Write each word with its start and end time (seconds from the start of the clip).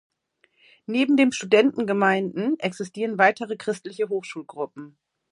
Neben 0.87 1.15
den 1.15 1.31
Studentengemeinden 1.31 2.57
existieren 2.59 3.19
weitere 3.19 3.55
christliche 3.55 4.09
Hochschulgruppen. 4.09 4.97